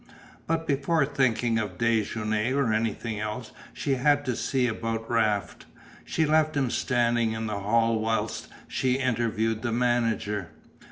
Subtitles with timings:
[0.47, 5.67] But before thinking of déjeuner or anything else she had to see about Raft.
[6.05, 10.49] She left him standing in the hall whilst she interviewed the manager.